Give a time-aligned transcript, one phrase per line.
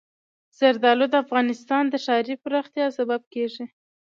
[0.57, 3.65] زردالو د افغانستان د ښاري پراختیا سبب کېږي.